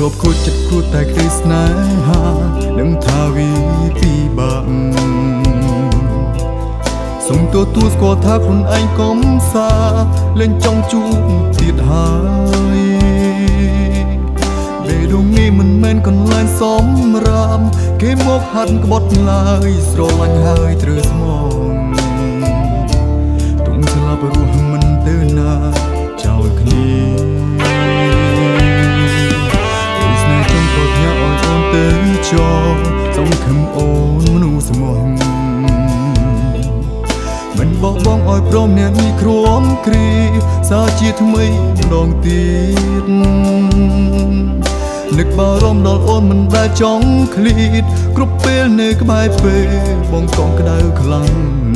[0.00, 1.64] ្លាប់ខូចចិត្តគួរតែក្តីស្នេ
[2.08, 2.24] ហា
[2.78, 3.48] នឹងថាវី
[4.00, 4.70] ពីបាក់
[7.26, 9.18] សុំទទួលស្គាល់ថាខ្លួនឯងកុំ
[9.52, 9.70] សា
[10.38, 11.18] លែងចង់ជួប
[11.58, 12.10] ទៀតហើ
[12.78, 12.80] យ
[14.84, 16.86] បេដងនេះមិនមែនកន្លែងសំ
[17.26, 17.60] រាម
[18.00, 21.54] គេមកហាត់ក្បត់ឡើយស្រលាញ់ហើយត្រូវស្មង
[23.66, 24.57] ទុំស្លាប់រស់
[37.88, 40.08] បោះបង់ឲ្យព្រមអ្នកនេះគ្រាំគ្រី
[40.68, 41.44] សាជាថ្មី
[41.76, 42.42] ម្ដងទៀ
[43.02, 43.04] ត
[45.18, 47.84] នឹកបារម្ភដល់អូនមិនដែលចង់ឃ្លៀត
[48.16, 49.70] គ្រប់ពេលនៅក្បែរពេល
[50.12, 51.32] បងកងក្ដៅខ្លាំង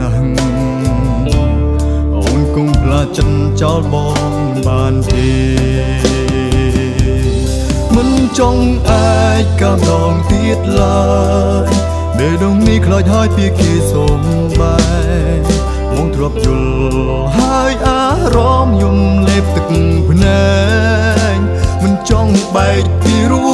[0.00, 0.28] ណាស់
[2.16, 3.30] អូនគង់ផ្លាចិន
[3.60, 4.32] ចោលបង
[4.66, 5.30] បានទេ
[8.38, 11.02] ចង់អាចកាំដងទៀតឡើ
[11.66, 11.68] យ
[12.16, 14.20] ពេលដងនេះខ្លោចហើយពីគេសុំ
[14.58, 14.76] បែ
[15.42, 15.63] មក
[16.14, 18.02] ទ្របយល់ហើយអា
[18.36, 18.98] រម្មណ៍យំ
[19.28, 19.64] លេបទឹក
[20.08, 20.44] ភ្នែ
[21.36, 21.38] ក
[21.82, 23.53] មិនចង់បែកពីរូ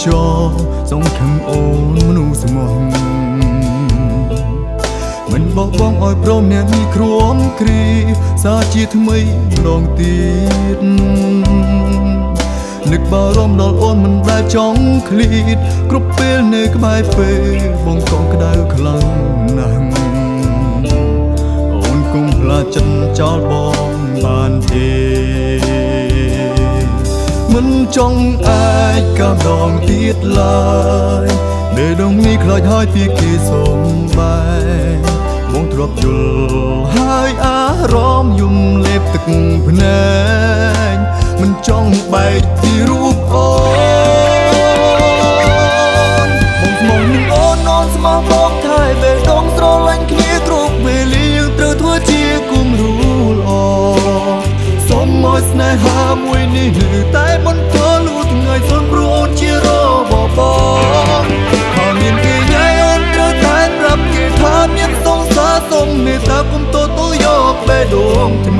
[0.00, 0.24] ទៅចោ
[0.90, 1.60] សង្ឃឹមអូ
[1.94, 2.72] នមនុស្សស្មោះ
[5.32, 7.82] មិនបោះបង់ឲ្យព្រមអ្នកនេះគ្រាំគ្រី
[8.42, 9.18] សាជាថ្មី
[9.50, 10.18] ម្ដងទៀ
[10.76, 10.78] ត
[12.90, 15.58] នឹកបារម្ភដល់អូនមិនដែលចង់ឃ្លៀត
[15.90, 19.08] គ្រប់ពេលនៅក្បែរពេលបងកងក្ដៅខ្លាំង
[19.58, 19.84] ណាស់
[21.74, 24.99] អូនគង់ផ្លាចិត្តចោលបងបានទេមិន
[27.96, 30.70] ចង់អាចកាម្ដងទៀតឡើ
[31.24, 31.26] យ
[31.74, 33.78] បេះដូងនេះខ្លោចហើយពីគេសុំ
[34.18, 34.40] បែ
[35.52, 37.62] បងទ្របយល់ហើយអា
[37.94, 38.56] រម្មណ៍យំ
[38.86, 39.22] លេបទឹក
[39.66, 40.08] ភ្នែ
[40.94, 40.96] ក
[41.40, 43.59] មិនចង់បែកពីរូបអូ
[68.28, 68.59] ង្ស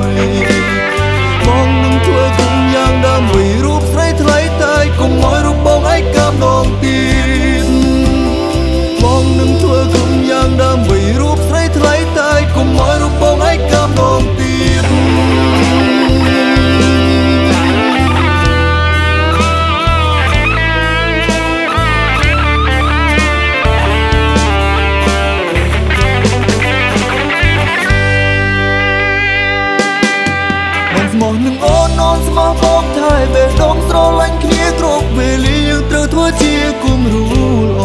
[31.31, 37.25] ស់នឹងអូនអូនស្មោះបងថែពេលដងស្រឡាញ់គ្នាគ្រប់វេលាយើងត្រូវធ្វើជាគំរូ
[37.67, 37.83] ល្អ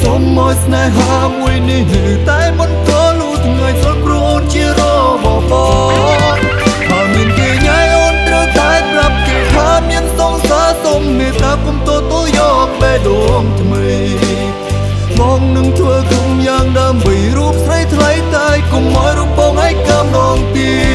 [0.00, 13.08] សូមមកស្នេហាមួយនេះនៅតែមិនប្រលូថ្ងៃសល់ព្រោះអូនជារបស់បងបើមានគេញ៉ៃអូនត្រូវតែប្រាប់គេថាមានសង្សារសូមមេត្តាគុំតតយកពេលដ
[13.42, 13.88] ងថ្មី
[15.18, 20.91] បងនឹងធ្វើគុំយ៉ាងដើម្បីរូបស្រីថ្លៃតែគុំមករូបបងឯកកំដងទៀត